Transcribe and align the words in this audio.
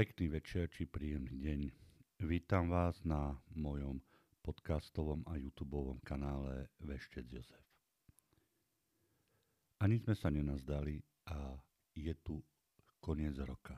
Pekný 0.00 0.32
večer 0.32 0.64
či 0.72 0.88
príjemný 0.88 1.36
deň. 1.44 1.60
Vítam 2.24 2.72
vás 2.72 3.04
na 3.04 3.36
mojom 3.52 4.00
podcastovom 4.40 5.20
a 5.28 5.36
youtube 5.36 6.00
kanále 6.08 6.72
Veštec 6.80 7.28
Jozef. 7.28 7.60
Ani 9.84 10.00
sme 10.00 10.16
sa 10.16 10.32
nenazdali 10.32 11.04
a 11.28 11.52
je 11.92 12.16
tu 12.24 12.40
koniec 12.96 13.36
roka. 13.44 13.76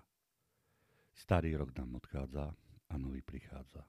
Starý 1.10 1.58
rok 1.58 1.74
nám 1.74 1.98
odchádza 1.98 2.54
a 2.86 2.94
nový 3.02 3.18
prichádza. 3.26 3.82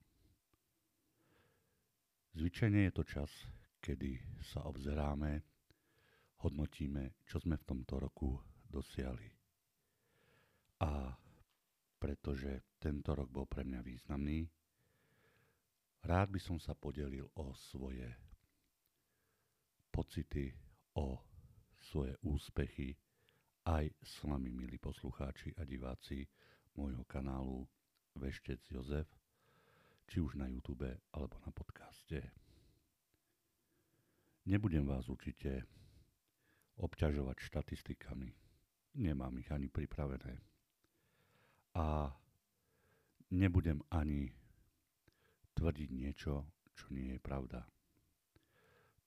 Zvyčajne 2.34 2.90
je 2.90 2.94
to 2.98 3.06
čas, 3.06 3.30
kedy 3.78 4.18
sa 4.42 4.66
obzeráme, 4.66 5.38
hodnotíme, 6.42 7.14
čo 7.30 7.38
sme 7.38 7.62
v 7.62 7.68
tomto 7.70 8.02
roku 8.02 8.42
dosiahli. 8.66 9.30
A 10.82 11.14
pretože 12.04 12.76
tento 12.84 13.16
rok 13.16 13.32
bol 13.32 13.48
pre 13.48 13.64
mňa 13.64 13.80
významný. 13.80 14.44
Rád 16.04 16.36
by 16.36 16.40
som 16.44 16.60
sa 16.60 16.76
podelil 16.76 17.32
o 17.40 17.56
svoje 17.56 18.12
pocity, 19.88 20.52
o 21.00 21.16
svoje 21.80 22.20
úspechy 22.28 22.92
aj 23.64 23.88
s 24.04 24.20
vami, 24.20 24.52
milí 24.52 24.76
poslucháči 24.84 25.56
a 25.56 25.64
diváci 25.64 26.28
môjho 26.76 27.08
kanálu 27.08 27.64
Veštec 28.20 28.60
Jozef, 28.68 29.08
či 30.04 30.20
už 30.20 30.36
na 30.36 30.52
YouTube 30.52 30.92
alebo 31.16 31.40
na 31.48 31.56
podcaste. 31.56 32.20
Nebudem 34.44 34.84
vás 34.84 35.08
určite 35.08 35.64
obťažovať 36.84 37.38
štatistikami. 37.48 38.28
Nemám 39.00 39.40
ich 39.40 39.48
ani 39.56 39.72
pripravené 39.72 40.53
a 41.74 42.10
nebudem 43.34 43.82
ani 43.90 44.30
tvrdiť 45.58 45.90
niečo, 45.90 46.46
čo 46.74 46.86
nie 46.94 47.18
je 47.18 47.22
pravda. 47.22 47.66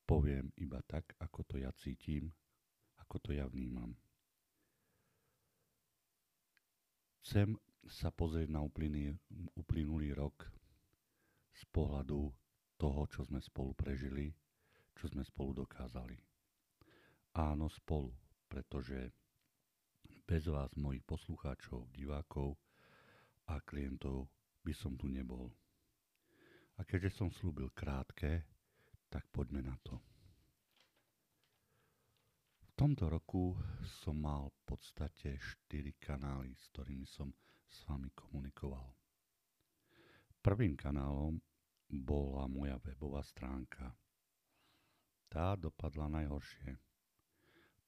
Poviem 0.06 0.55
iba 0.62 0.78
tak, 0.87 1.19
ako 1.19 1.42
to 1.42 1.55
ja 1.59 1.70
cítim, 1.75 2.31
ako 3.03 3.19
to 3.19 3.31
ja 3.34 3.47
vnímam. 3.50 3.94
Chcem 7.27 7.59
sa 7.87 8.14
pozrieť 8.14 8.55
na 8.55 8.62
uplynulý, 8.62 9.19
uplynulý 9.59 10.14
rok 10.14 10.47
z 11.55 11.62
pohľadu 11.75 12.31
toho, 12.78 13.03
čo 13.11 13.27
sme 13.27 13.42
spolu 13.42 13.75
prežili, 13.75 14.31
čo 14.94 15.11
sme 15.11 15.27
spolu 15.27 15.67
dokázali. 15.67 16.14
Áno, 17.34 17.67
spolu, 17.67 18.14
pretože 18.47 19.26
bez 20.27 20.51
vás, 20.51 20.75
mojich 20.75 21.07
poslucháčov, 21.07 21.87
divákov 21.95 22.59
a 23.47 23.63
klientov 23.63 24.27
by 24.67 24.75
som 24.75 24.99
tu 24.99 25.07
nebol. 25.07 25.55
A 26.77 26.83
keďže 26.83 27.23
som 27.23 27.31
slúbil 27.31 27.71
krátke, 27.71 28.43
tak 29.07 29.23
poďme 29.31 29.63
na 29.63 29.79
to. 29.87 29.95
V 32.59 32.71
tomto 32.75 33.07
roku 33.07 33.55
som 34.03 34.19
mal 34.19 34.51
v 34.51 34.61
podstate 34.75 35.39
4 35.71 35.95
kanály, 36.03 36.51
s 36.59 36.75
ktorými 36.75 37.07
som 37.07 37.31
s 37.71 37.87
vami 37.87 38.11
komunikoval. 38.11 38.85
Prvým 40.43 40.75
kanálom 40.75 41.39
bola 41.87 42.51
moja 42.51 42.83
webová 42.83 43.23
stránka. 43.23 43.95
Tá 45.31 45.55
dopadla 45.55 46.11
najhoršie. 46.11 46.75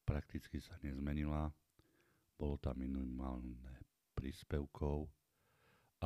Prakticky 0.06 0.62
sa 0.62 0.78
nezmenila, 0.80 1.50
bolo 2.38 2.54
tam 2.62 2.78
minimálne 2.78 3.82
príspevkov 4.14 5.10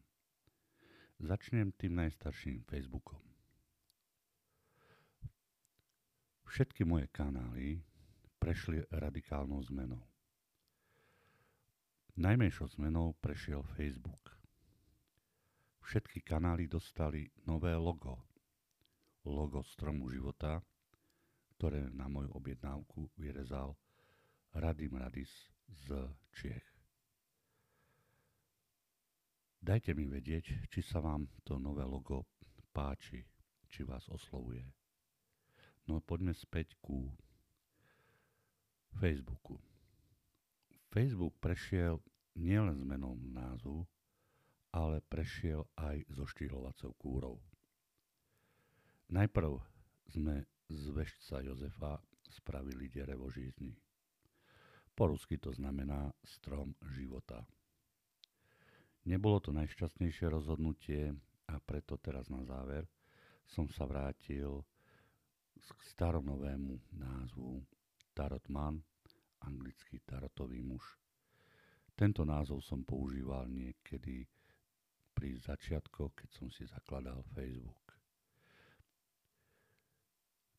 Začnem 1.21 1.73
tým 1.77 2.01
najstarším 2.01 2.65
Facebookom. 2.65 3.21
Všetky 6.49 6.83
moje 6.83 7.07
kanály 7.13 7.81
prešli 8.41 8.83
radikálnou 8.91 9.61
zmenou. 9.69 10.03
Najmenšou 12.17 12.69
zmenou 12.77 13.15
prešiel 13.21 13.63
Facebook. 13.77 14.35
Všetky 15.85 16.21
kanály 16.25 16.67
dostali 16.67 17.29
nové 17.47 17.77
logo. 17.77 18.19
Logo 19.25 19.61
stromu 19.63 20.09
života, 20.09 20.65
ktoré 21.57 21.93
na 21.93 22.09
moju 22.09 22.33
objednávku 22.33 23.13
vyrezal 23.21 23.77
Radim 24.57 24.97
Radis 24.97 25.31
z 25.71 26.09
Čiech. 26.35 26.67
Dajte 29.61 29.93
mi 29.93 30.09
vedieť, 30.09 30.73
či 30.73 30.81
sa 30.81 31.05
vám 31.05 31.29
to 31.45 31.61
nové 31.61 31.85
logo 31.85 32.25
páči, 32.73 33.21
či 33.69 33.85
vás 33.85 34.09
oslovuje. 34.09 34.65
No 35.85 36.01
poďme 36.01 36.33
späť 36.33 36.75
ku 36.81 37.13
Facebooku. 38.97 39.61
Facebook 40.91 41.39
prešiel 41.39 42.03
nielen 42.35 42.83
zmenou 42.83 43.15
názvu, 43.21 43.87
ale 44.75 45.03
prešiel 45.07 45.67
aj 45.79 46.03
so 46.11 46.27
štýlovacou 46.27 46.91
kúrou. 46.99 47.37
Najprv 49.11 49.59
sme 50.11 50.47
z 50.71 50.83
vešca 50.95 51.43
Jozefa 51.43 51.99
spravili 52.31 52.87
derevo 52.87 53.27
žízny. 53.27 53.75
Po 55.01 55.09
rusky 55.09 55.41
to 55.41 55.49
znamená 55.49 56.13
strom 56.21 56.77
života. 56.93 57.49
Nebolo 59.09 59.41
to 59.41 59.49
najšťastnejšie 59.49 60.29
rozhodnutie 60.29 61.17
a 61.49 61.57
preto 61.57 61.97
teraz 61.97 62.29
na 62.29 62.45
záver 62.45 62.85
som 63.49 63.65
sa 63.73 63.89
vrátil 63.89 64.61
k 65.57 65.81
staronovému 65.97 67.01
názvu 67.01 67.65
Tarotman, 68.13 68.85
anglický 69.41 70.05
tarotový 70.05 70.61
muž. 70.61 70.85
Tento 71.97 72.29
názov 72.29 72.61
som 72.61 72.85
používal 72.85 73.49
niekedy 73.49 74.29
pri 75.17 75.33
začiatkoch, 75.41 76.13
keď 76.13 76.29
som 76.29 76.53
si 76.53 76.69
zakladal 76.69 77.25
Facebook. 77.33 77.97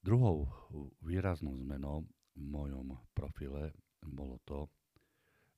Druhou 0.01 0.49
výraznou 1.05 1.53
zmenou 1.61 2.09
v 2.33 2.41
mojom 2.41 2.97
profile 3.13 3.69
bolo 4.09 4.41
to, 4.47 4.65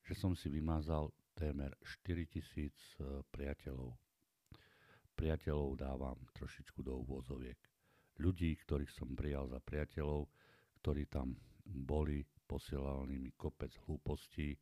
že 0.03 0.19
som 0.19 0.35
si 0.35 0.51
vymázal 0.51 1.07
témer 1.33 1.71
4000 2.03 2.39
e, 2.39 3.23
priateľov. 3.31 3.95
Priateľov 5.13 5.69
dávam 5.79 6.19
trošičku 6.35 6.83
do 6.83 6.99
úvozoviek. 6.99 7.57
Ľudí, 8.19 8.53
ktorých 8.65 8.91
som 8.93 9.15
prijal 9.15 9.49
za 9.49 9.63
priateľov, 9.63 10.29
ktorí 10.81 11.07
tam 11.07 11.34
boli, 11.63 12.22
posielali 12.45 13.17
mi 13.17 13.31
kopec 13.34 13.72
hlúpostí, 13.87 14.53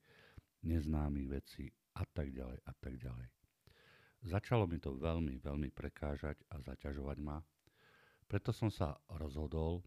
neznámych 0.62 1.28
vecí 1.28 1.66
a 1.98 2.06
tak 2.06 2.32
ďalej 2.32 2.60
a 2.64 2.74
tak 2.78 2.96
ďalej. 3.02 3.28
Začalo 4.22 4.70
mi 4.70 4.78
to 4.78 4.94
veľmi, 4.94 5.42
veľmi 5.42 5.74
prekážať 5.74 6.38
a 6.54 6.62
zaťažovať 6.62 7.18
ma, 7.26 7.42
preto 8.30 8.54
som 8.54 8.70
sa 8.70 8.96
rozhodol 9.18 9.82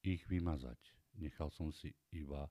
ich 0.00 0.22
vymazať. 0.30 0.78
Nechal 1.18 1.50
som 1.50 1.74
si 1.74 1.92
iba 2.14 2.48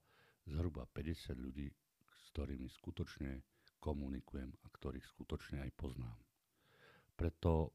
zhruba 0.50 0.90
50 0.92 1.38
ľudí, 1.38 1.70
s 2.18 2.26
ktorými 2.34 2.68
skutočne 2.68 3.42
komunikujem 3.80 4.52
a 4.52 4.68
ktorých 4.70 5.06
skutočne 5.06 5.64
aj 5.64 5.72
poznám. 5.78 6.18
Preto 7.16 7.74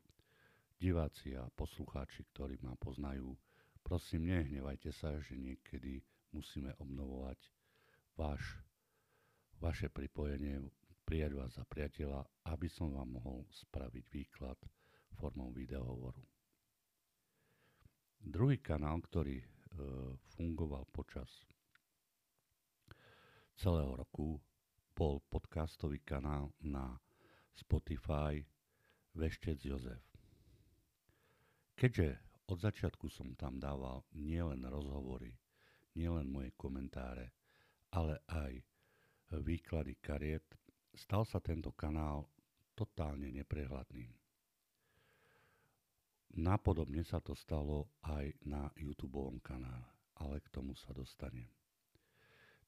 diváci 0.77 1.33
a 1.39 1.49
poslucháči, 1.49 2.29
ktorí 2.35 2.61
ma 2.61 2.77
poznajú, 2.77 3.33
prosím, 3.81 4.33
nehnevajte 4.33 4.93
sa, 4.93 5.17
že 5.21 5.37
niekedy 5.37 6.05
musíme 6.35 6.75
obnovovať 6.77 7.39
váš, 8.19 8.43
vaše 9.61 9.89
pripojenie, 9.89 10.61
prijať 11.05 11.33
vás 11.37 11.53
za 11.55 11.65
priateľa, 11.69 12.25
aby 12.49 12.69
som 12.69 12.93
vám 12.93 13.21
mohol 13.21 13.45
spraviť 13.53 14.05
výklad 14.09 14.57
formou 15.21 15.53
videohovoru. 15.53 16.25
Druhý 18.25 18.57
kanál, 18.65 19.05
ktorý 19.05 19.37
e, 19.37 19.47
fungoval 20.33 20.89
počas 20.89 21.29
celého 23.55 23.95
roku 23.95 24.43
bol 24.95 25.23
podcastový 25.31 26.03
kanál 26.03 26.51
na 26.63 26.99
Spotify 27.55 28.43
Veštec 29.15 29.63
Jozef. 29.63 30.03
Keďže 31.75 32.19
od 32.51 32.59
začiatku 32.61 33.07
som 33.11 33.35
tam 33.35 33.59
dával 33.59 34.07
nielen 34.15 34.63
rozhovory, 34.67 35.35
nielen 35.95 36.31
moje 36.31 36.51
komentáre, 36.59 37.35
ale 37.95 38.23
aj 38.31 38.63
výklady 39.35 39.99
kariet, 39.99 40.47
stal 40.95 41.27
sa 41.27 41.43
tento 41.43 41.75
kanál 41.75 42.31
totálne 42.75 43.31
neprehľadným. 43.35 44.11
Napodobne 46.35 47.07
sa 47.07 47.23
to 47.23 47.39
stalo 47.39 47.87
aj 48.03 48.35
na 48.43 48.67
YouTube 48.75 49.31
kanále, 49.43 49.87
ale 50.19 50.43
k 50.43 50.51
tomu 50.51 50.75
sa 50.75 50.91
dostanem. 50.91 51.47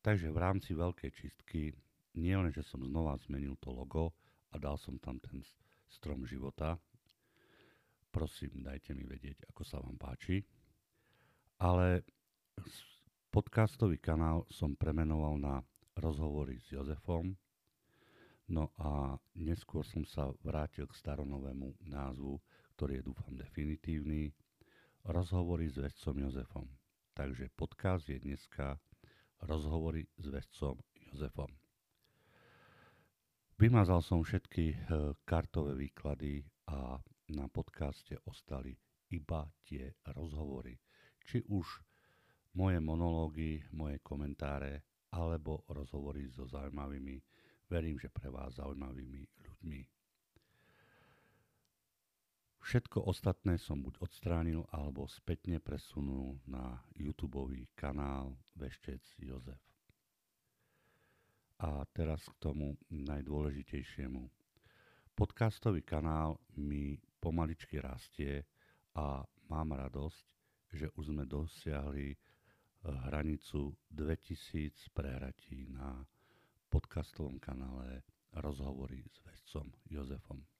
Takže 0.06 0.30
v 0.30 0.38
rámci 0.38 0.70
veľkej 0.70 1.10
čistky 1.10 1.74
nie 2.14 2.30
len, 2.30 2.54
že 2.54 2.62
som 2.62 2.78
znova 2.78 3.18
zmenil 3.26 3.58
to 3.58 3.74
logo 3.74 4.14
a 4.54 4.56
dal 4.62 4.78
som 4.78 5.02
tam 5.02 5.18
ten 5.18 5.42
strom 5.90 6.22
života, 6.22 6.78
prosím, 8.14 8.62
dajte 8.62 8.94
mi 8.94 9.02
vedieť, 9.02 9.50
ako 9.50 9.66
sa 9.66 9.82
vám 9.82 9.98
páči, 9.98 10.46
ale 11.58 12.06
podcastový 13.34 13.98
kanál 13.98 14.46
som 14.46 14.78
premenoval 14.78 15.42
na 15.42 15.58
rozhovory 15.98 16.62
s 16.62 16.70
Jozefom, 16.70 17.34
no 18.46 18.70
a 18.78 19.18
neskôr 19.34 19.82
som 19.82 20.06
sa 20.06 20.30
vrátil 20.46 20.86
k 20.86 20.94
staronovému 21.02 21.82
názvu, 21.82 22.38
ktorý 22.78 23.02
je 23.02 23.06
dúfam 23.10 23.34
definitívny, 23.34 24.30
rozhovory 25.02 25.66
s 25.66 25.82
vedcom 25.82 26.14
Jozefom. 26.30 26.70
Takže 27.10 27.50
podcast 27.58 28.06
je 28.06 28.22
dneska 28.22 28.78
rozhovory 29.44 30.06
s 30.16 30.26
vedcom 30.32 30.80
Jozefom. 31.12 31.52
Vymazal 33.56 34.04
som 34.04 34.20
všetky 34.20 34.64
e, 34.68 34.76
kartové 35.24 35.72
výklady 35.76 36.44
a 36.68 37.00
na 37.32 37.46
podcaste 37.48 38.20
ostali 38.28 38.76
iba 39.08 39.48
tie 39.64 39.96
rozhovory. 40.12 40.76
Či 41.24 41.40
už 41.48 41.80
moje 42.52 42.78
monológy, 42.80 43.64
moje 43.72 44.00
komentáre, 44.04 44.84
alebo 45.12 45.64
rozhovory 45.72 46.28
so 46.28 46.44
zaujímavými, 46.44 47.16
verím, 47.72 47.96
že 47.96 48.12
pre 48.12 48.28
vás 48.28 48.60
zaujímavými 48.60 49.24
ľuďmi. 49.40 49.95
Všetko 52.66 53.06
ostatné 53.06 53.62
som 53.62 53.78
buď 53.78 54.02
odstránil 54.02 54.66
alebo 54.74 55.06
spätne 55.06 55.62
presunul 55.62 56.42
na 56.50 56.82
YouTube 56.98 57.38
kanál 57.78 58.34
Veštec 58.58 59.06
Jozef. 59.22 59.62
A 61.62 61.86
teraz 61.94 62.26
k 62.26 62.34
tomu 62.42 62.74
najdôležitejšiemu. 62.90 64.18
Podcastový 65.14 65.86
kanál 65.86 66.42
mi 66.58 66.98
pomaličky 67.22 67.78
rastie 67.78 68.42
a 68.98 69.22
mám 69.46 69.70
radosť, 69.70 70.26
že 70.74 70.90
už 70.98 71.14
sme 71.14 71.22
dosiahli 71.22 72.10
eh, 72.10 72.18
hranicu 72.82 73.78
2000 73.94 74.90
prehratí 74.90 75.70
na 75.70 76.02
podcastovom 76.66 77.38
kanále 77.38 78.02
Rozhovory 78.34 79.06
s 79.06 79.22
vedcom 79.22 79.70
Jozefom. 79.86 80.55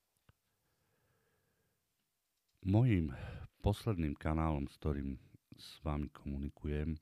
Mojím 2.66 3.14
posledným 3.62 4.18
kanálom, 4.18 4.66
s 4.66 4.74
ktorým 4.82 5.14
s 5.54 5.78
vami 5.86 6.10
komunikujem 6.10 6.98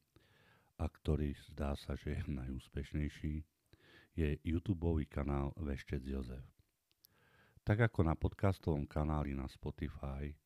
a 0.77 0.85
ktorý 0.85 1.33
zdá 1.49 1.73
sa, 1.73 1.97
že 1.97 2.21
je 2.21 2.29
najúspešnejší, 2.29 3.35
je 4.13 4.29
YouTube 4.45 5.09
kanál 5.09 5.57
Veštec 5.57 6.05
Jozef. 6.05 6.45
Tak 7.65 7.81
ako 7.81 8.05
na 8.05 8.13
podcastovom 8.13 8.85
kanáli 8.85 9.33
na 9.33 9.49
Spotify, 9.49 10.37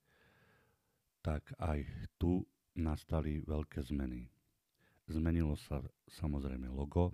tak 1.18 1.50
aj 1.58 1.82
tu 2.14 2.46
nastali 2.78 3.42
veľké 3.42 3.82
zmeny. 3.90 4.30
Zmenilo 5.10 5.58
sa 5.58 5.82
samozrejme 6.14 6.70
logo 6.70 7.10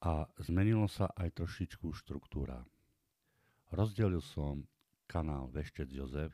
a 0.00 0.24
zmenilo 0.40 0.88
sa 0.88 1.12
aj 1.20 1.36
trošičku 1.36 1.92
štruktúra. 1.92 2.64
Rozdelil 3.76 4.24
som 4.24 4.64
kanál 5.04 5.52
Veštec 5.52 5.92
Jozef 5.92 6.32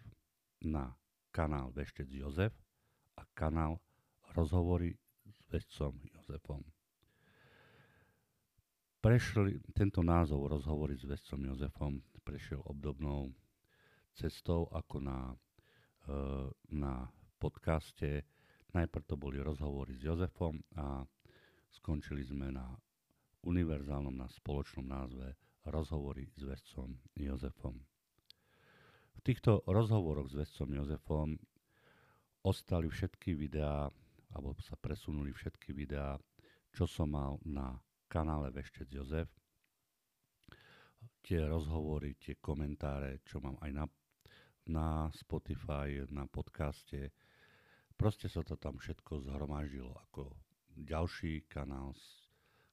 na 0.63 0.97
kanál 1.31 1.71
Veštec 1.71 2.11
Jozef 2.11 2.55
a 3.17 3.23
kanál 3.35 3.79
Rozhovory 4.35 4.95
s 5.29 5.39
vedcom 5.51 5.95
Jozefom. 6.15 6.63
Prešli, 8.99 9.63
tento 9.73 10.03
názov 10.03 10.51
Rozhovory 10.51 10.99
s 10.99 11.07
vedcom 11.07 11.41
Jozefom 11.45 12.03
prešiel 12.27 12.61
obdobnou 12.67 13.33
cestou 14.13 14.67
ako 14.75 15.01
na, 15.01 15.33
e, 16.05 16.19
na 16.75 17.09
podcaste. 17.39 18.27
Najprv 18.75 19.05
to 19.09 19.17
boli 19.17 19.41
rozhovory 19.41 19.97
s 19.97 20.05
Jozefom 20.05 20.61
a 20.77 21.07
skončili 21.73 22.21
sme 22.21 22.53
na 22.53 22.69
univerzálnom, 23.47 24.13
na 24.13 24.29
spoločnom 24.29 24.85
názve 24.85 25.39
Rozhovory 25.65 26.29
s 26.37 26.43
vedcom 26.45 26.99
Jozefom. 27.17 27.81
V 29.19 29.27
týchto 29.27 29.67
rozhovoroch 29.67 30.31
s 30.31 30.39
vedcom 30.39 30.79
Jozefom 30.79 31.29
ostali 32.47 32.87
všetky 32.87 33.35
videá, 33.35 33.91
alebo 34.31 34.55
sa 34.63 34.79
presunuli 34.79 35.35
všetky 35.35 35.75
videá, 35.75 36.15
čo 36.71 36.87
som 36.87 37.11
mal 37.11 37.43
na 37.43 37.83
kanále 38.07 38.55
Veštec 38.55 38.87
Jozef. 38.87 39.27
Tie 41.19 41.43
rozhovory, 41.43 42.15
tie 42.15 42.39
komentáre, 42.39 43.19
čo 43.27 43.43
mám 43.43 43.59
aj 43.59 43.71
na, 43.75 43.85
na 44.71 44.89
Spotify, 45.11 45.99
na 46.15 46.31
podcaste. 46.31 47.11
Proste 47.99 48.31
sa 48.31 48.47
to 48.47 48.55
tam 48.55 48.79
všetko 48.79 49.27
zhromaždilo 49.27 49.99
ako 50.09 50.31
ďalší 50.79 51.51
kanál 51.51 51.91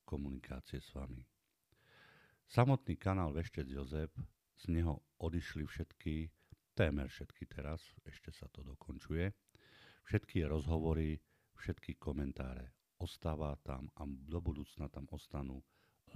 komunikácie 0.06 0.78
s 0.78 0.94
vami. 0.94 1.26
Samotný 2.46 3.02
kanál 3.02 3.34
Veštec 3.34 3.66
Jozef 3.66 4.14
z 4.60 4.72
neho 4.72 5.04
odišli 5.20 5.68
všetky, 5.68 6.32
témer 6.76 7.08
všetky 7.12 7.44
teraz, 7.48 7.82
ešte 8.08 8.32
sa 8.32 8.48
to 8.52 8.64
dokončuje, 8.64 9.32
všetky 10.08 10.46
rozhovory, 10.48 11.20
všetky 11.56 11.96
komentáre. 11.98 12.72
Ostáva 12.96 13.60
tam 13.60 13.92
a 14.00 14.08
do 14.08 14.40
budúcna 14.40 14.88
tam 14.88 15.04
ostanú 15.12 15.60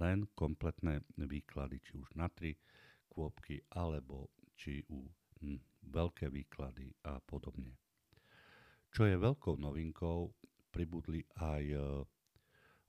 len 0.00 0.24
kompletné 0.32 1.04
výklady, 1.20 1.76
či 1.84 1.92
už 2.00 2.16
na 2.16 2.32
tri 2.32 2.56
kôpky, 3.12 3.60
alebo 3.76 4.32
či 4.56 4.80
u 4.88 5.04
hm, 5.44 5.60
veľké 5.92 6.32
výklady 6.32 6.88
a 7.04 7.20
podobne. 7.20 7.76
Čo 8.90 9.06
je 9.06 9.20
veľkou 9.20 9.60
novinkou, 9.60 10.32
pribudli 10.72 11.26
aj 11.36 11.62
e, 11.68 11.78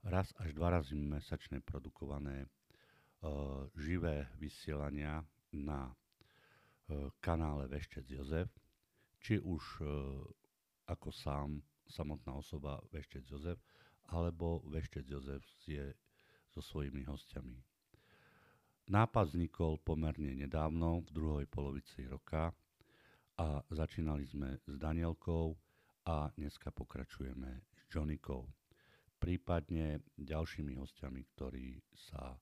raz 0.08 0.32
až 0.40 0.50
dva 0.56 0.80
razy 0.80 0.98
mesačne 0.98 1.60
produkované 1.60 2.46
e, 2.46 2.48
živé 3.76 4.26
vysielania 4.40 5.20
na 5.52 5.88
e, 5.88 5.94
kanále 7.20 7.68
Veštec 7.68 8.08
Jozef, 8.08 8.48
či 9.22 9.38
už 9.38 9.62
e, 9.80 9.84
ako 10.88 11.08
sám, 11.12 11.62
samotná 11.86 12.34
osoba 12.34 12.80
Veštec 12.90 13.28
Jozef, 13.28 13.60
alebo 14.10 14.64
Veštec 14.66 15.06
Jozef 15.06 15.44
je 15.64 15.94
so 16.52 16.60
svojimi 16.60 17.04
hostiami. 17.04 17.56
Nápad 18.92 19.32
vznikol 19.32 19.78
pomerne 19.80 20.34
nedávno, 20.34 21.06
v 21.06 21.10
druhej 21.14 21.46
polovici 21.48 22.04
roka 22.04 22.52
a 23.38 23.62
začínali 23.70 24.26
sme 24.26 24.58
s 24.66 24.74
Danielkou 24.76 25.56
a 26.04 26.28
dneska 26.34 26.74
pokračujeme 26.74 27.62
s 27.62 27.80
Johnikou. 27.88 28.44
Prípadne 29.22 30.02
ďalšími 30.18 30.74
hostiami, 30.76 31.22
ktorí 31.32 31.78
sa 31.94 32.34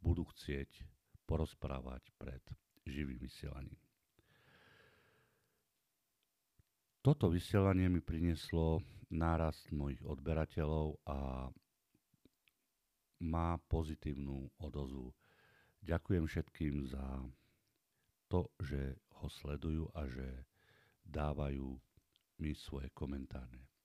budú 0.00 0.24
chcieť 0.24 0.97
porozprávať 1.28 2.08
pred 2.16 2.40
živým 2.88 3.20
vysielaním. 3.20 3.76
Toto 7.04 7.28
vysielanie 7.28 7.92
mi 7.92 8.00
prinieslo 8.00 8.80
nárast 9.12 9.68
mojich 9.72 10.00
odberateľov 10.04 10.96
a 11.04 11.48
má 13.22 13.60
pozitívnu 13.68 14.48
odozvu. 14.60 15.12
Ďakujem 15.84 16.24
všetkým 16.26 16.74
za 16.88 17.04
to, 18.28 18.48
že 18.60 18.98
ho 19.18 19.28
sledujú 19.28 19.88
a 19.94 20.04
že 20.06 20.44
dávajú 21.06 21.80
mi 22.38 22.52
svoje 22.54 22.92
komentáre. 22.94 23.77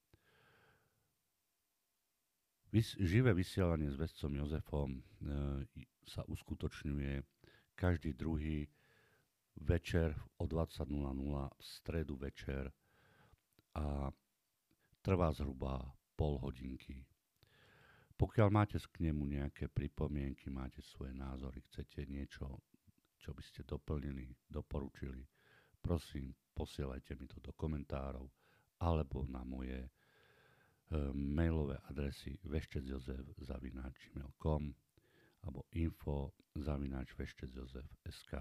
Živé 2.82 3.38
vysielanie 3.38 3.86
s 3.86 4.02
vedcom 4.02 4.34
Jozefom 4.34 4.90
e, 4.98 5.02
sa 6.10 6.26
uskutočňuje 6.26 7.22
každý 7.78 8.18
druhý 8.18 8.66
večer 9.62 10.18
o 10.42 10.50
20.00 10.50 10.90
v 10.90 11.62
stredu 11.62 12.18
večer 12.18 12.74
a 13.78 14.10
trvá 15.06 15.30
zhruba 15.38 15.86
pol 16.18 16.42
hodinky. 16.42 17.06
Pokiaľ 18.18 18.50
máte 18.50 18.82
k 18.82 19.06
nemu 19.06 19.22
nejaké 19.22 19.70
pripomienky, 19.70 20.50
máte 20.50 20.82
svoje 20.82 21.14
názory, 21.14 21.62
chcete 21.70 22.10
niečo, 22.10 22.58
čo 23.22 23.38
by 23.38 23.44
ste 23.46 23.62
doplnili, 23.70 24.34
doporučili, 24.50 25.22
prosím, 25.78 26.34
posielajte 26.58 27.14
mi 27.22 27.30
to 27.30 27.38
do 27.38 27.54
komentárov 27.54 28.26
alebo 28.82 29.30
na 29.30 29.46
moje 29.46 29.94
mailové 31.14 31.78
adresy 31.90 32.40
veštecjozef.gmail.com 32.44 34.74
alebo 35.44 35.68
info 35.76 36.32
zavináč 36.56 37.16
veštecjozef.sk 37.18 38.34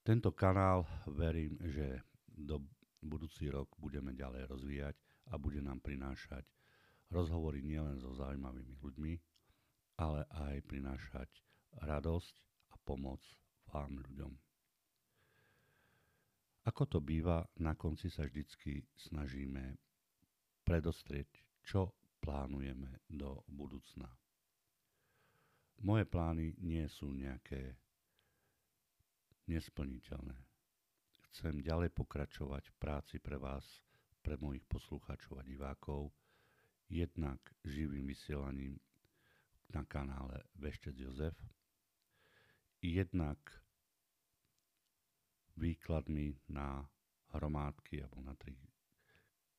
Tento 0.00 0.32
kanál 0.32 0.88
verím, 1.06 1.60
že 1.60 2.00
do 2.24 2.64
budúci 3.04 3.52
rok 3.52 3.68
budeme 3.76 4.16
ďalej 4.16 4.48
rozvíjať 4.48 4.96
a 5.28 5.36
bude 5.36 5.60
nám 5.60 5.84
prinášať 5.84 6.48
rozhovory 7.12 7.60
nielen 7.60 8.00
so 8.00 8.16
zaujímavými 8.16 8.80
ľuďmi, 8.80 9.12
ale 10.00 10.24
aj 10.48 10.64
prinášať 10.64 11.28
radosť 11.84 12.34
a 12.72 12.80
pomoc 12.80 13.20
vám 13.68 14.00
ľuďom. 14.00 14.49
Ako 16.70 16.86
to 16.86 17.02
býva, 17.02 17.42
na 17.58 17.74
konci 17.74 18.06
sa 18.06 18.22
vždycky 18.22 18.86
snažíme 18.94 19.74
predostrieť, 20.62 21.42
čo 21.66 21.90
plánujeme 22.22 23.02
do 23.10 23.42
budúcna. 23.50 24.06
Moje 25.82 26.06
plány 26.06 26.54
nie 26.62 26.86
sú 26.86 27.10
nejaké 27.10 27.74
nesplniteľné. 29.50 30.38
Chcem 31.34 31.58
ďalej 31.58 31.90
pokračovať 31.90 32.70
v 32.70 32.78
práci 32.78 33.16
pre 33.18 33.34
vás, 33.34 33.66
pre 34.22 34.38
mojich 34.38 34.62
poslucháčov 34.70 35.42
a 35.42 35.46
divákov, 35.46 36.14
jednak 36.86 37.42
živým 37.66 38.06
vysielaním 38.06 38.78
na 39.74 39.82
kanále 39.90 40.38
Veštec 40.54 40.94
Jozef, 40.94 41.34
jednak 42.78 43.42
výkladmi 45.60 46.40
na 46.48 46.88
hromádky 47.36 48.00
alebo 48.02 48.20
na 48.24 48.34
tri 48.34 48.56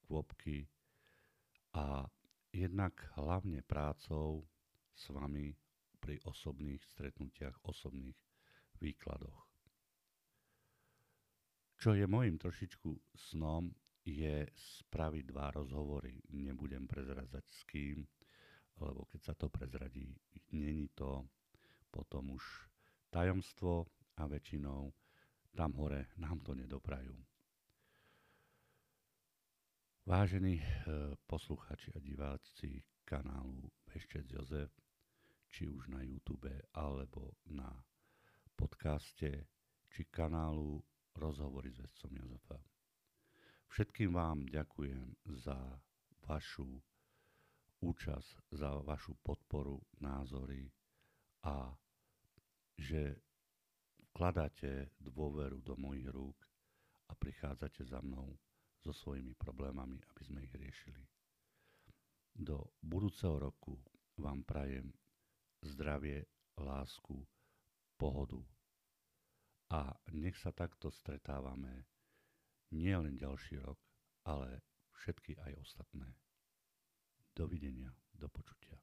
kvopky 0.09 0.65
a 1.77 2.09
jednak 2.51 2.97
hlavne 3.15 3.61
prácou 3.63 4.43
s 4.91 5.07
vami 5.07 5.55
pri 6.01 6.19
osobných 6.25 6.81
stretnutiach, 6.91 7.61
osobných 7.63 8.17
výkladoch. 8.81 9.47
Čo 11.77 11.93
je 11.93 12.05
môjim 12.09 12.37
trošičku 12.37 12.89
snom, 13.31 13.69
je 14.01 14.49
spraviť 14.53 15.23
dva 15.29 15.53
rozhovory. 15.53 16.17
Nebudem 16.33 16.89
prezrazať 16.89 17.45
s 17.45 17.61
kým, 17.69 18.01
lebo 18.81 19.05
keď 19.09 19.21
sa 19.21 19.33
to 19.37 19.49
prezradí, 19.49 20.17
není 20.53 20.89
to 20.97 21.25
potom 21.93 22.33
už 22.33 22.43
tajomstvo 23.13 23.85
a 24.17 24.25
väčšinou 24.25 24.89
tam 25.55 25.73
hore 25.75 26.07
nám 26.17 26.39
to 26.39 26.55
nedoprajú. 26.55 27.15
Vážení 30.05 30.57
e, 30.57 30.65
posluchači 31.29 31.93
a 31.95 31.99
diváci 32.01 32.81
kanálu 33.05 33.69
Veščec 33.85 34.25
Jozef, 34.33 34.71
či 35.51 35.69
už 35.69 35.91
na 35.91 36.01
YouTube 36.01 36.49
alebo 36.73 37.37
na 37.51 37.69
podcaste, 38.55 39.45
či 39.91 40.01
kanálu 40.09 40.81
Rozhovory 41.11 41.69
s 41.69 41.83
vedcom 41.83 42.11
Jozefa. 42.17 42.59
Všetkým 43.67 44.11
vám 44.15 44.47
ďakujem 44.47 45.15
za 45.43 45.59
vašu 46.27 46.81
účasť, 47.81 48.51
za 48.51 48.79
vašu 48.83 49.15
podporu, 49.23 49.81
názory 49.99 50.71
a 51.43 51.75
že 52.77 53.21
vkladáte 54.11 54.91
dôveru 54.99 55.63
do 55.63 55.79
mojich 55.79 56.07
rúk 56.11 56.37
a 57.07 57.15
prichádzate 57.15 57.87
za 57.87 58.03
mnou 58.03 58.35
so 58.83 58.91
svojimi 58.91 59.33
problémami, 59.39 59.99
aby 60.11 60.21
sme 60.25 60.43
ich 60.43 60.53
riešili. 60.53 61.03
Do 62.31 62.75
budúceho 62.83 63.39
roku 63.39 63.79
vám 64.19 64.43
prajem 64.43 64.91
zdravie, 65.63 66.25
lásku, 66.59 67.23
pohodu 67.95 68.41
a 69.71 69.95
nech 70.11 70.35
sa 70.35 70.51
takto 70.51 70.91
stretávame 70.91 71.85
nie 72.71 72.95
len 72.95 73.15
ďalší 73.19 73.59
rok, 73.61 73.79
ale 74.27 74.63
všetky 74.95 75.37
aj 75.39 75.53
ostatné. 75.61 76.07
Dovidenia, 77.31 77.91
do 78.15 78.27
počutia. 78.27 78.79